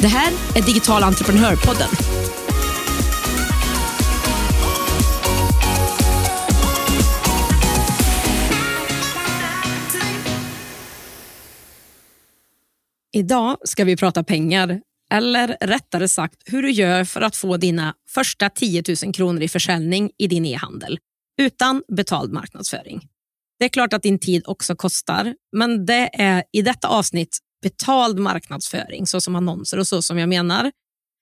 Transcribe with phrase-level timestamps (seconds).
[0.00, 1.88] Det här är Digital entreprenörpodden.
[13.12, 17.94] Idag ska vi prata pengar, eller rättare sagt hur du gör för att få dina
[18.08, 20.98] första 10 000 kronor i försäljning i din e-handel
[21.40, 23.00] utan betald marknadsföring.
[23.58, 28.18] Det är klart att din tid också kostar, men det är i detta avsnitt betald
[28.18, 30.72] marknadsföring, såsom annonser och så som jag menar.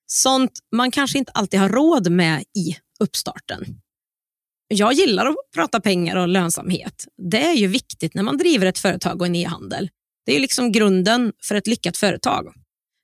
[0.06, 3.64] Sånt man kanske inte alltid har råd med i uppstarten.
[4.68, 7.06] Jag gillar att prata pengar och lönsamhet.
[7.30, 9.90] Det är ju viktigt när man driver ett företag och en e-handel.
[10.26, 12.52] Det är liksom grunden för ett lyckat företag.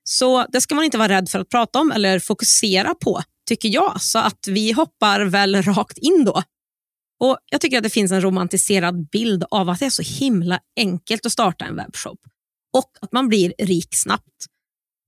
[0.03, 3.69] Så det ska man inte vara rädd för att prata om eller fokusera på, tycker
[3.69, 4.01] jag.
[4.01, 6.43] Så att vi hoppar väl rakt in då.
[7.19, 10.59] Och Jag tycker att det finns en romantiserad bild av att det är så himla
[10.77, 12.19] enkelt att starta en webbshop
[12.73, 14.45] och att man blir rik snabbt.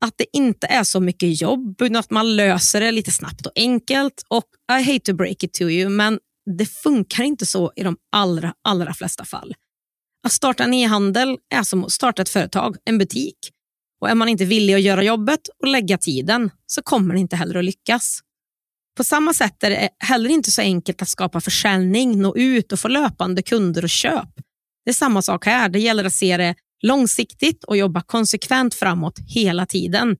[0.05, 3.51] Att det inte är så mycket jobb, utan att man löser det lite snabbt och
[3.55, 4.25] enkelt.
[4.27, 4.45] Och
[4.79, 6.19] I hate to break it to you, men
[6.57, 9.53] det funkar inte så i de allra, allra flesta fall.
[10.25, 13.37] Att starta en e-handel är som att starta ett företag, en butik.
[14.01, 17.35] Och Är man inte villig att göra jobbet och lägga tiden så kommer det inte
[17.35, 18.19] heller att lyckas.
[18.97, 22.79] På samma sätt är det heller inte så enkelt att skapa försäljning, nå ut och
[22.79, 24.29] få löpande kunder och köp.
[24.85, 25.69] Det är samma sak här.
[25.69, 30.17] Det gäller att se det långsiktigt och jobba konsekvent framåt hela tiden.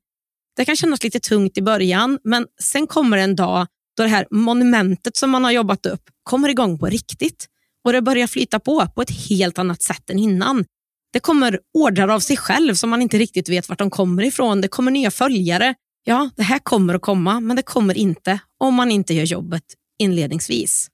[0.56, 3.66] Det kan kännas lite tungt i början, men sen kommer en dag
[3.96, 7.46] då det här monumentet som man har jobbat upp kommer igång på riktigt
[7.84, 10.64] och det börjar flyta på på ett helt annat sätt än innan.
[11.12, 14.60] Det kommer ordrar av sig själv som man inte riktigt vet vart de kommer ifrån.
[14.60, 15.74] Det kommer nya följare.
[16.04, 19.64] Ja, det här kommer att komma, men det kommer inte om man inte gör jobbet
[19.98, 20.90] inledningsvis.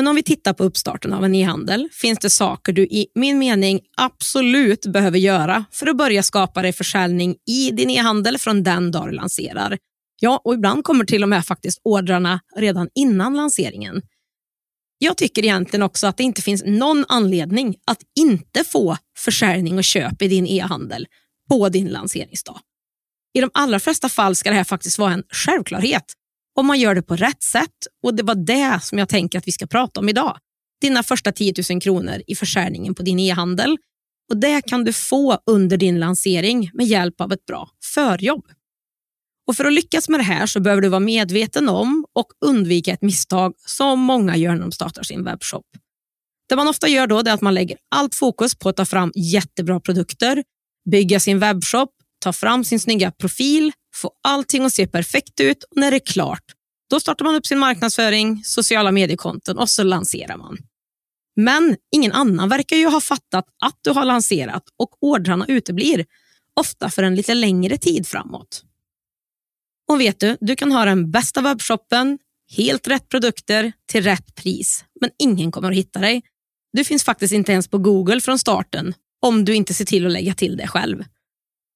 [0.00, 3.38] Men om vi tittar på uppstarten av en e-handel finns det saker du i min
[3.38, 8.90] mening absolut behöver göra för att börja skapa dig försäljning i din e-handel från den
[8.90, 9.78] dag du lanserar.
[10.20, 14.02] Ja, och ibland kommer till och med faktiskt ordrarna redan innan lanseringen.
[14.98, 19.84] Jag tycker egentligen också att det inte finns någon anledning att inte få försäljning och
[19.84, 21.06] köp i din e-handel
[21.48, 22.60] på din lanseringsdag.
[23.34, 26.04] I de allra flesta fall ska det här faktiskt vara en självklarhet
[26.60, 27.86] om man gör det på rätt sätt.
[28.02, 30.38] Och Det var det som jag tänker att vi ska prata om idag.
[30.80, 33.76] Dina första 10 000 kronor i försäljningen på din e-handel.
[34.30, 38.44] Och Det kan du få under din lansering med hjälp av ett bra förjobb.
[39.48, 42.92] Och För att lyckas med det här så behöver du vara medveten om och undvika
[42.92, 45.66] ett misstag som många gör när de startar sin webbshop.
[46.48, 49.12] Det man ofta gör då är att man lägger allt fokus på att ta fram
[49.14, 50.44] jättebra produkter,
[50.90, 51.90] bygga sin webbshop,
[52.24, 56.12] ta fram sin snygga profil, få allting att se perfekt ut och när det är
[56.12, 56.44] klart,
[56.90, 60.56] då startar man upp sin marknadsföring, sociala mediekonton och så lanserar man.
[61.36, 66.06] Men ingen annan verkar ju ha fattat att du har lanserat och ordrarna uteblir,
[66.60, 68.64] ofta för en lite längre tid framåt.
[69.88, 72.18] Och vet du, du kan ha den bästa webbshoppen,
[72.56, 76.22] helt rätt produkter till rätt pris, men ingen kommer att hitta dig.
[76.72, 80.12] Du finns faktiskt inte ens på Google från starten om du inte ser till att
[80.12, 81.04] lägga till det själv.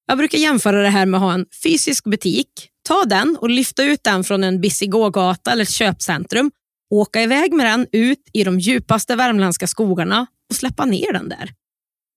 [0.06, 2.48] Jag brukar jämföra det här med att ha en fysisk butik.
[2.88, 6.50] Ta den och lyfta ut den från en busy gågata eller ett köpcentrum.
[6.90, 11.50] Åka iväg med den ut i de djupaste värmländska skogarna och släppa ner den där.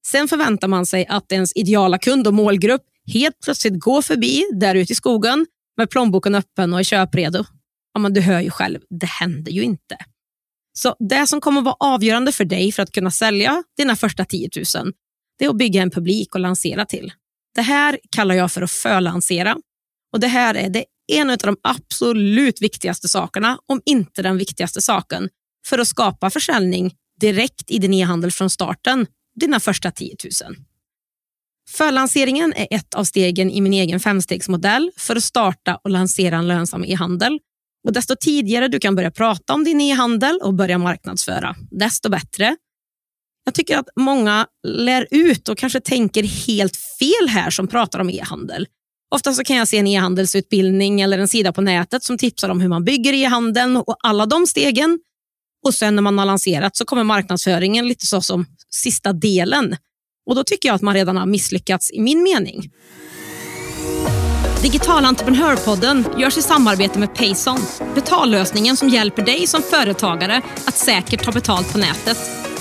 [0.08, 2.82] Sen förväntar man sig att ens ideala kund och målgrupp
[3.14, 5.46] helt plötsligt går förbi där ute i skogen
[5.78, 7.44] med plånboken öppen och är köpredo.
[7.94, 9.98] Ja, men du hör ju själv, det händer ju inte.
[10.74, 14.50] Så Det som kommer vara avgörande för dig för att kunna sälja dina första 10
[14.76, 14.94] 000,
[15.40, 17.12] det är att bygga en publik och lansera till.
[17.58, 19.58] Det här kallar jag för att förlansera.
[20.14, 24.82] Och det här är det en av de absolut viktigaste sakerna, om inte den viktigaste
[24.82, 25.30] saken,
[25.68, 29.08] för att skapa försäljning direkt i din e-handel från starten,
[29.40, 30.16] dina första 10
[30.46, 30.56] 000.
[31.70, 36.48] Förlanseringen är ett av stegen i min egen femstegsmodell för att starta och lansera en
[36.48, 37.40] lönsam e-handel.
[37.88, 42.58] Och desto tidigare du kan börja prata om din e-handel och börja marknadsföra, desto bättre.
[43.48, 48.10] Jag tycker att många lär ut och kanske tänker helt fel här som pratar om
[48.10, 48.68] e-handel.
[49.16, 52.62] Ofta så kan jag se en e-handelsutbildning eller en sida på nätet som tipsar om
[52.62, 55.00] hur man bygger e-handeln och alla de stegen.
[55.66, 59.76] Och sen när man har lanserat så kommer marknadsföringen lite så som sista delen.
[60.30, 62.72] Och Då tycker jag att man redan har misslyckats i min mening.
[64.62, 67.60] Digitalentreprenörpodden görs i samarbete med Payson.
[67.96, 72.47] Betallösningen som hjälper dig som företagare att säkert ta betalt på nätet.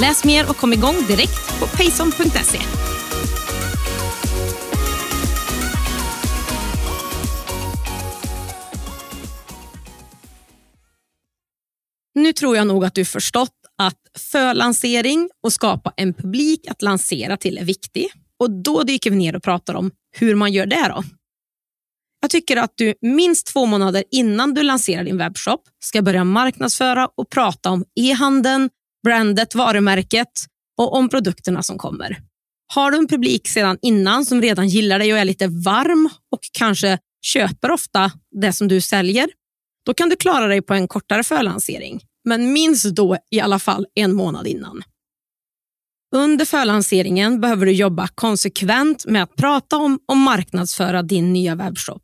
[0.00, 2.58] Läs mer och kom igång direkt på payson.se.
[12.14, 17.36] Nu tror jag nog att du förstått att förlansering och skapa en publik att lansera
[17.36, 18.08] till är viktig.
[18.38, 20.88] Och Då dyker vi ner och pratar om hur man gör det.
[20.88, 21.02] då.
[22.20, 27.08] Jag tycker att du minst två månader innan du lanserar din webbshop ska börja marknadsföra
[27.16, 28.70] och prata om e-handeln,
[29.04, 30.32] brandet, varumärket
[30.78, 32.18] och om produkterna som kommer.
[32.74, 36.40] Har du en publik sedan innan som redan gillar dig och är lite varm och
[36.52, 39.28] kanske köper ofta det som du säljer,
[39.86, 42.00] då kan du klara dig på en kortare förlansering.
[42.24, 44.82] Men minst då i alla fall en månad innan.
[46.14, 52.02] Under förlanseringen behöver du jobba konsekvent med att prata om och marknadsföra din nya webbshop.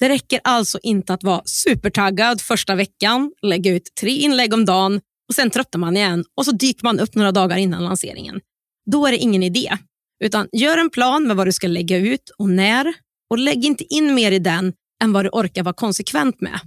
[0.00, 5.00] Det räcker alltså inte att vara supertaggad första veckan, lägga ut tre inlägg om dagen
[5.28, 8.40] och sen tröttar man igen och så dyker man upp några dagar innan lanseringen.
[8.90, 9.76] Då är det ingen idé.
[10.24, 12.94] Utan gör en plan med vad du ska lägga ut och när
[13.30, 14.72] och lägg inte in mer i den
[15.02, 16.60] än vad du orkar vara konsekvent med.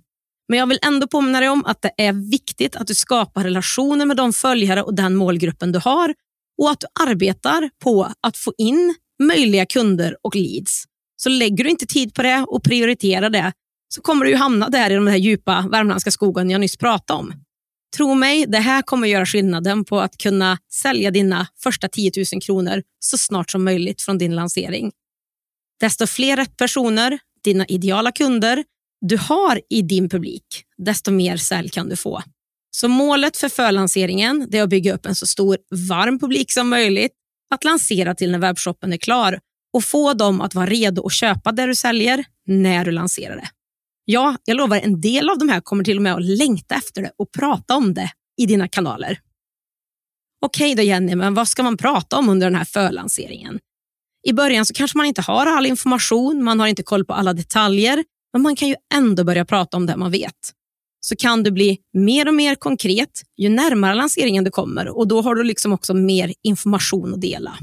[0.50, 4.06] Men jag vill ändå påminna dig om att det är viktigt att du skapar relationer
[4.06, 6.14] med de följare och den målgruppen du har
[6.62, 10.84] och att du arbetar på att få in möjliga kunder och leads.
[11.16, 13.54] Så lägger du inte tid på det och prioriterar det
[13.94, 17.20] så kommer du ju hamna där i de här djupa värmländska skogen jag nyss pratade
[17.20, 17.34] om.
[17.98, 22.42] Tro mig, det här kommer göra skillnaden på att kunna sälja dina första 10 000
[22.42, 24.92] kronor så snart som möjligt från din lansering.
[25.80, 28.64] Desto fler rätt personer, dina ideala kunder,
[29.02, 32.22] du har i din publik, desto mer sälj kan du få.
[32.72, 35.58] Så målet för förlanseringen är att bygga upp en så stor
[35.90, 37.12] varm publik som möjligt
[37.54, 39.40] att lansera till när webbshoppen är klar
[39.74, 43.50] och få dem att vara redo att köpa det du säljer när du lanserar det.
[44.12, 47.02] Ja, jag lovar, en del av de här kommer till och med att längta efter
[47.02, 49.20] det och prata om det i dina kanaler.
[50.46, 53.60] Okej då Jenny, men vad ska man prata om under den här förlanseringen?
[54.28, 57.34] I början så kanske man inte har all information, man har inte koll på alla
[57.34, 58.04] detaljer,
[58.34, 60.54] men man kan ju ändå börja prata om det man vet
[61.00, 65.22] så kan du bli mer och mer konkret ju närmare lanseringen du kommer och då
[65.22, 67.58] har du liksom också mer information att dela.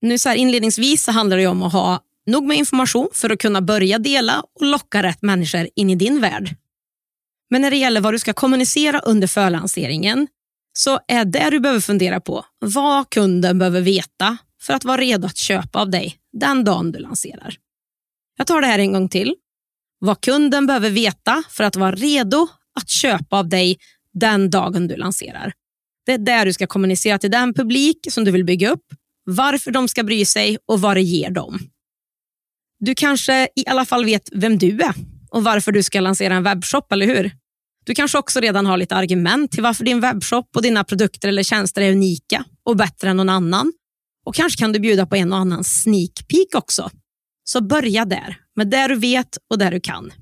[0.00, 3.38] Nu så här inledningsvis så handlar det om att ha nog med information för att
[3.38, 6.56] kunna börja dela och locka rätt människor in i din värld.
[7.50, 10.28] Men när det gäller vad du ska kommunicera under förlanseringen
[10.72, 15.26] så är det du behöver fundera på vad kunden behöver veta för att vara redo
[15.26, 17.54] att köpa av dig den dagen du lanserar.
[18.36, 19.34] Jag tar det här en gång till
[19.98, 22.48] vad kunden behöver veta för att vara redo
[22.80, 23.78] att köpa av dig
[24.12, 25.52] den dagen du lanserar.
[26.06, 28.84] Det är där du ska kommunicera till den publik som du vill bygga upp,
[29.24, 31.58] varför de ska bry sig och vad det ger dem.
[32.80, 34.94] Du kanske i alla fall vet vem du är
[35.30, 37.32] och varför du ska lansera en webbshop, eller hur?
[37.84, 41.42] Du kanske också redan har lite argument till varför din webbshop och dina produkter eller
[41.42, 43.72] tjänster är unika och bättre än någon annan.
[44.26, 46.90] Och Kanske kan du bjuda på en och annan sneak peek också.
[47.44, 50.12] Så börja där, med det du vet och det du kan.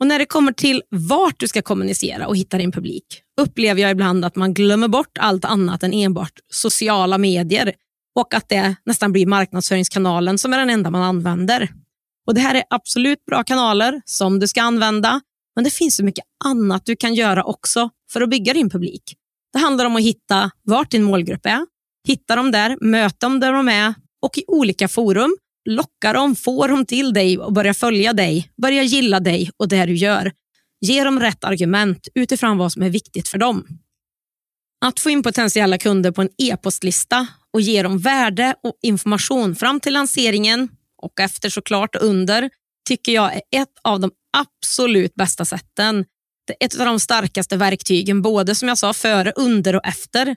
[0.00, 3.90] Och När det kommer till vart du ska kommunicera och hitta din publik upplever jag
[3.90, 7.72] ibland att man glömmer bort allt annat än enbart sociala medier
[8.18, 11.68] och att det nästan blir marknadsföringskanalen som är den enda man använder.
[12.26, 15.20] Och Det här är absolut bra kanaler som du ska använda,
[15.54, 19.02] men det finns så mycket annat du kan göra också för att bygga din publik.
[19.52, 21.66] Det handlar om att hitta vart din målgrupp är,
[22.08, 25.36] hitta dem där, möta dem där de är och i olika forum
[25.68, 29.86] locka dem, få dem till dig och börja följa dig, börja gilla dig och det
[29.86, 30.32] du gör.
[30.80, 33.66] Ge dem rätt argument utifrån vad som är viktigt för dem.
[34.80, 39.80] Att få in potentiella kunder på en e-postlista och ge dem värde och information fram
[39.80, 40.68] till lanseringen
[41.02, 42.50] och efter såklart under
[42.88, 46.04] tycker jag är ett av de absolut bästa sätten.
[46.46, 50.36] Det är ett av de starkaste verktygen, både som jag sa före, under och efter.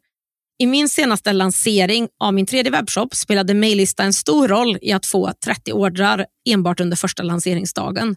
[0.60, 5.06] I min senaste lansering av min tredje webbshop spelade mejllista en stor roll i att
[5.06, 8.16] få 30 ordrar enbart under första lanseringsdagen.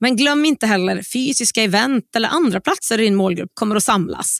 [0.00, 4.38] Men glöm inte heller fysiska event eller andra platser i din målgrupp kommer att samlas.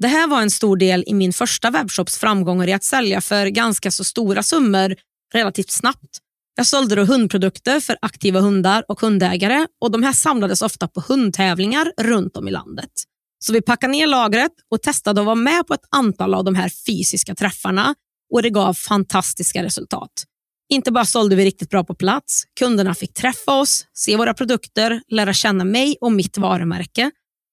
[0.00, 3.46] Det här var en stor del i min första webbshops framgångar i att sälja för
[3.46, 4.96] ganska så stora summor
[5.34, 6.18] relativt snabbt
[6.56, 11.00] Jag sålde då hundprodukter för aktiva hundar och hundägare och de här samlades ofta på
[11.08, 12.90] hundtävlingar runt om i landet.
[13.38, 16.54] Så vi packade ner lagret och testade att vara med på ett antal av de
[16.54, 17.94] här fysiska träffarna
[18.32, 20.24] och det gav fantastiska resultat.
[20.72, 25.02] Inte bara sålde vi riktigt bra på plats, kunderna fick träffa oss, se våra produkter,
[25.08, 27.10] lära känna mig och mitt varumärke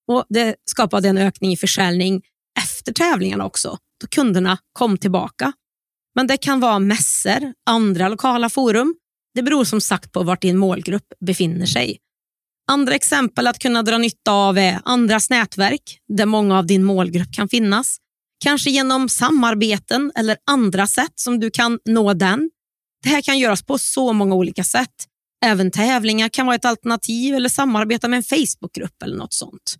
[0.07, 2.21] och det skapade en ökning i försäljning
[2.57, 5.53] efter tävlingarna också, då kunderna kom tillbaka.
[6.15, 8.95] Men det kan vara mässor, andra lokala forum.
[9.35, 11.97] Det beror som sagt på vart din målgrupp befinner sig.
[12.71, 17.31] Andra exempel att kunna dra nytta av är andras nätverk, där många av din målgrupp
[17.33, 17.97] kan finnas.
[18.43, 22.49] Kanske genom samarbeten eller andra sätt som du kan nå den.
[23.03, 24.93] Det här kan göras på så många olika sätt.
[25.45, 29.75] Även tävlingar kan vara ett alternativ eller samarbeta med en Facebookgrupp eller något sånt.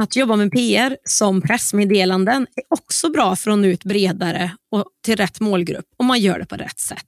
[0.00, 4.84] Att jobba med PR som pressmeddelanden är också bra för att nå ut bredare och
[5.04, 7.06] till rätt målgrupp om man gör det på rätt sätt.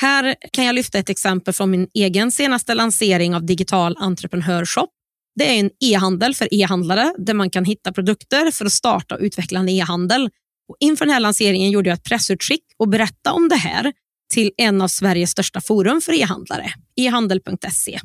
[0.00, 4.90] Här kan jag lyfta ett exempel från min egen senaste lansering av Digital Entreprenörshop.
[5.34, 9.20] Det är en e-handel för e-handlare där man kan hitta produkter för att starta och
[9.20, 10.30] utveckla en e-handel.
[10.68, 13.92] Och inför den här lanseringen gjorde jag ett pressutskick och berättade om det här
[14.34, 18.00] till en av Sveriges största forum för e-handlare, ehandel.se.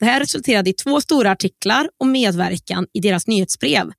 [0.00, 3.92] Det här resulterade i två stora artiklar och medverkan i deras nyhetsbrev.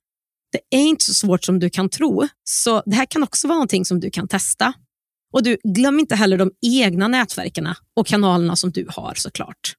[0.52, 3.56] Det är inte så svårt som du kan tro, så det här kan också vara
[3.56, 4.72] någonting som du kan testa.
[5.32, 9.74] Och du, Glöm inte heller de egna nätverken och kanalerna som du har såklart.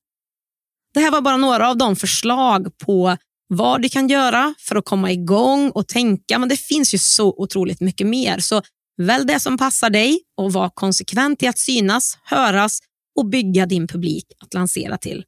[0.93, 4.85] Det här var bara några av de förslag på vad du kan göra för att
[4.85, 8.39] komma igång och tänka, men det finns ju så otroligt mycket mer.
[8.39, 8.61] Så
[9.01, 12.79] välj det som passar dig och var konsekvent i att synas, höras
[13.19, 15.23] och bygga din publik att lansera till.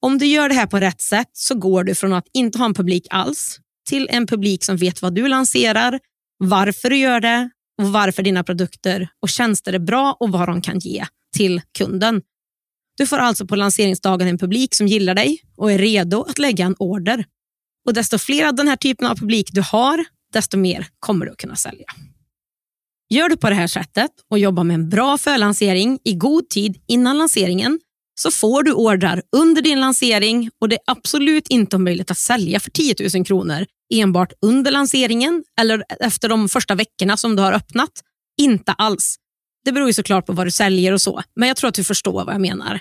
[0.00, 2.66] Om du gör det här på rätt sätt så går du från att inte ha
[2.66, 6.00] en publik alls till en publik som vet vad du lanserar,
[6.38, 7.50] varför du gör det
[7.82, 12.22] och varför dina produkter och tjänster är bra och vad de kan ge till kunden.
[12.96, 16.64] Du får alltså på lanseringsdagen en publik som gillar dig och är redo att lägga
[16.64, 17.24] en order.
[17.86, 21.32] Och Desto fler av den här typen av publik du har, desto mer kommer du
[21.32, 21.86] att kunna sälja.
[23.10, 26.82] Gör du på det här sättet och jobbar med en bra förlansering i god tid
[26.86, 27.80] innan lanseringen
[28.20, 32.60] så får du ordrar under din lansering och det är absolut inte möjligt att sälja
[32.60, 37.52] för 10 000 kronor enbart under lanseringen eller efter de första veckorna som du har
[37.52, 37.90] öppnat.
[38.40, 39.16] Inte alls.
[39.64, 41.84] Det beror ju såklart på vad du säljer och så, men jag tror att du
[41.84, 42.80] förstår vad jag menar.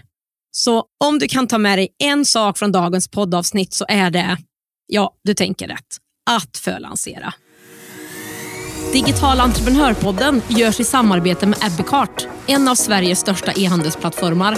[0.52, 4.38] Så om du kan ta med dig en sak från dagens poddavsnitt så är det,
[4.88, 5.98] ja, du tänker rätt,
[6.30, 7.34] att förlansera.
[8.94, 14.58] Digital entreprenörpodden görs i samarbete med Ebbecart, en av Sveriges största e-handelsplattformar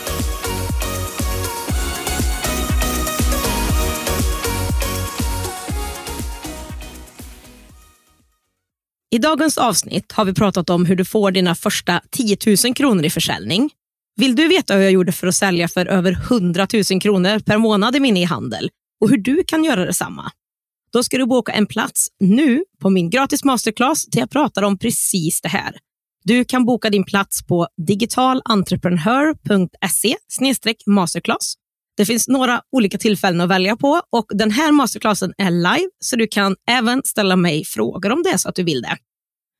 [9.13, 13.05] I dagens avsnitt har vi pratat om hur du får dina första 10 000 kronor
[13.05, 13.69] i försäljning.
[14.15, 17.57] Vill du veta hur jag gjorde för att sälja för över 100 000 kronor per
[17.57, 18.69] månad i min e-handel
[19.01, 20.31] och hur du kan göra detsamma?
[20.93, 24.77] Då ska du boka en plats nu på min gratis masterclass där jag pratar om
[24.77, 25.77] precis det här.
[26.23, 30.15] Du kan boka din plats på digitalentreprenör.se
[30.85, 31.53] masterclass.
[32.01, 36.15] Det finns några olika tillfällen att välja på och den här masterclassen är live så
[36.15, 38.97] du kan även ställa mig frågor om det så att du vill det.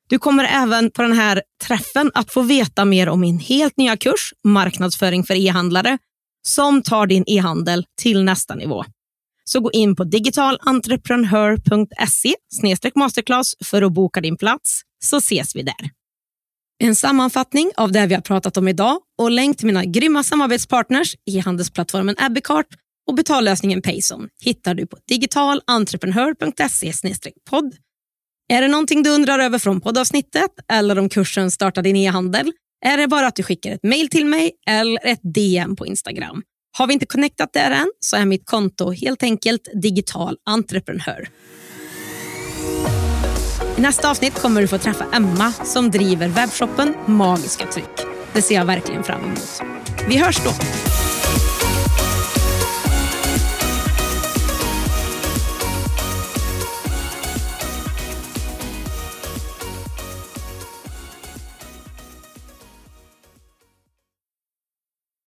[0.10, 3.98] Du kommer även på den här träffen att få veta mer om min helt nya
[3.98, 5.98] kurs Marknadsföring för e-handlare
[6.48, 8.86] som tar din e-handel till nästa nivå.
[9.44, 12.36] Så gå in på digitalentreprenör.se
[12.96, 16.01] masterclass för att boka din plats så ses vi där.
[16.84, 21.16] En sammanfattning av det vi har pratat om idag och länk till mina grymma samarbetspartners
[21.26, 22.66] i handelsplattformen Abbeycart
[23.08, 26.94] och betallösningen Payson hittar du på digitalentreprenör.se
[27.50, 27.76] podd.
[28.54, 32.52] Är det någonting du undrar över från poddavsnittet eller om kursen Starta din e-handel
[32.86, 36.42] är det bara att du skickar ett mail till mig eller ett DM på Instagram.
[36.78, 41.28] Har vi inte connectat där än så är mitt konto helt enkelt digital entreprenör.
[43.78, 48.06] I nästa avsnitt kommer du få träffa Emma som driver webbshoppen Magiska Tryck.
[48.34, 49.62] Det ser jag verkligen fram emot.
[50.08, 50.52] Vi hörs då!